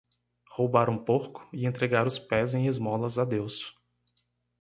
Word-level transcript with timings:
Roubar 0.49 0.89
um 0.89 0.97
porco? 0.97 1.47
e 1.53 1.63
entregar 1.67 2.07
os 2.07 2.17
pés 2.17 2.55
em 2.55 2.65
esmolas 2.65 3.19
a 3.19 3.23
Deus. 3.23 3.75